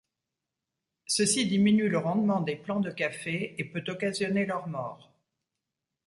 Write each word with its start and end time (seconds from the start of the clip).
Ceci 1.05 1.45
diminue 1.45 1.87
le 1.87 1.99
rendement 1.99 2.41
des 2.41 2.55
plants 2.55 2.79
de 2.79 2.89
café 2.89 3.53
et 3.59 3.63
peut 3.63 3.83
occasionner 3.87 4.47
leur 4.47 4.67
mort. 4.67 5.13